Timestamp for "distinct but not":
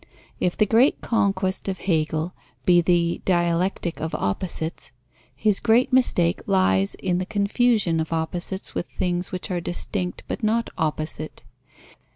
9.61-10.71